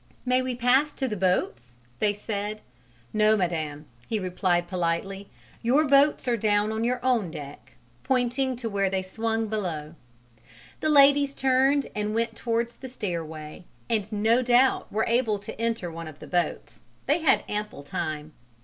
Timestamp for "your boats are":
5.61-6.37